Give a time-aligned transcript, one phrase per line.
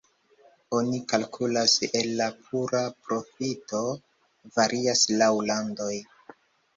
[0.75, 3.81] Oni kalkulas el la pura profito,
[4.57, 5.91] varias laŭ landoj.